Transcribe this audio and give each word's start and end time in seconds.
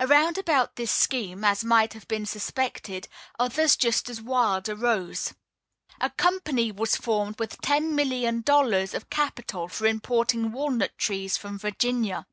Around 0.00 0.38
about 0.38 0.76
this 0.76 0.90
scheme, 0.90 1.44
as 1.44 1.62
might 1.62 1.92
have 1.92 2.08
been 2.08 2.22
expected, 2.22 3.06
others 3.38 3.76
just 3.76 4.08
as 4.08 4.18
wild 4.18 4.66
arose. 4.70 5.34
A 6.00 6.08
company 6.08 6.72
was 6.72 6.96
formed 6.96 7.38
with 7.38 7.60
ten 7.60 7.94
million 7.94 8.40
dollars 8.40 8.94
of 8.94 9.10
capital 9.10 9.68
for 9.68 9.84
importing 9.86 10.52
walnut 10.52 10.96
trees 10.96 11.36
from 11.36 11.58
Virginia. 11.58 12.26